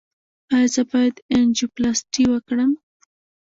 [0.55, 2.71] ایا زه باید انجیوپلاسټي وکړم؟